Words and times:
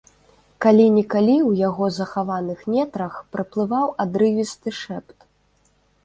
Калі-нікалі 0.65 1.33
ў 1.33 1.51
яго 1.67 1.89
захаваных 1.97 2.63
нетрах 2.75 3.13
праплываў 3.37 3.85
адрывісты 4.05 4.69
шэпт. 4.79 5.17